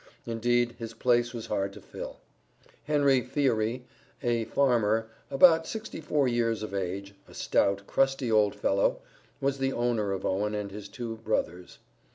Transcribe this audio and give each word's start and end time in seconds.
Indeed 0.25 0.77
his 0.79 0.95
place 0.95 1.31
was 1.31 1.45
hard 1.45 1.73
to 1.73 1.79
fill. 1.79 2.17
Henry 2.85 3.21
Fiery, 3.21 3.85
a 4.23 4.45
farmer, 4.45 5.09
"about 5.29 5.67
sixty 5.67 6.01
four 6.01 6.27
years 6.27 6.63
of 6.63 6.73
age, 6.73 7.13
a 7.27 7.35
stout, 7.35 7.85
crusty 7.85 8.31
old 8.31 8.55
fellow," 8.55 9.03
was 9.39 9.59
the 9.59 9.73
owner 9.73 10.11
of 10.11 10.25
Owen 10.25 10.55
and 10.55 10.71
his 10.71 10.89
two 10.89 11.17
brothers. 11.17 11.77